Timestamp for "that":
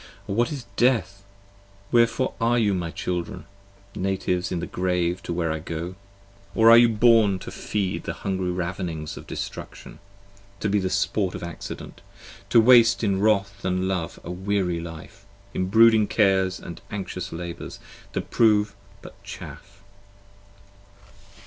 18.13-18.31